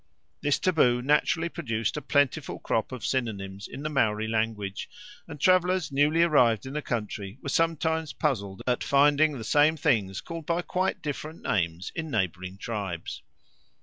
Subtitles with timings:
[0.41, 4.89] This taboo naturally produced a plentiful crop of synonyms in the Maori language,
[5.27, 10.19] and travellers newly arrived in the country were sometimes puzzled at finding the same things
[10.19, 13.21] called by quite different names in neighbouring tribes.